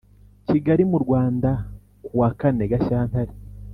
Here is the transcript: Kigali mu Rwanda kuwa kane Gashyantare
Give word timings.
Kigali 0.47 0.83
mu 0.91 0.97
Rwanda 1.03 1.51
kuwa 2.05 2.29
kane 2.39 2.63
Gashyantare 2.71 3.33